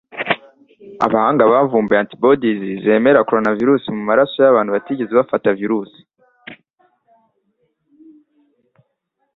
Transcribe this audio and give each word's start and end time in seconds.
Abahanga 1.05 1.43
bavumbuye 1.51 1.99
antibodies 2.01 2.59
zemera 2.83 3.25
koronavirusi 3.29 3.87
mu 3.95 4.01
maraso 4.09 4.35
yabantu 4.39 4.71
batigeze 4.75 5.11
bafata 5.19 5.49
virusi. 5.59 5.99